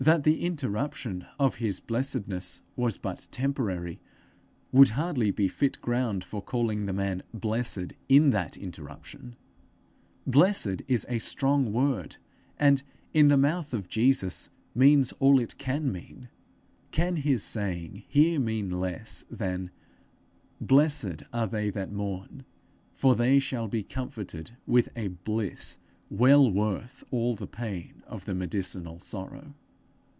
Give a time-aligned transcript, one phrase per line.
[0.00, 3.98] That the interruption of his blessedness was but temporary,
[4.70, 9.34] would hardly be fit ground for calling the man blessed in that interruption.
[10.24, 12.16] Blessed is a strong word,
[12.60, 16.28] and in the mouth of Jesus means all it can mean.
[16.92, 19.72] Can his saying here mean less than
[20.60, 22.44] 'Blessed are they that mourn,
[22.92, 25.78] for they shall be comforted with a bliss
[26.08, 29.54] well worth all the pain of the medicinal sorrow'?